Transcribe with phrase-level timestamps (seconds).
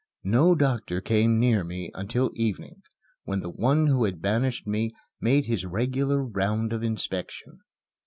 [0.23, 2.81] No doctor came near me until evening,
[3.25, 7.59] when the one who had banished me made his regular round of inspection.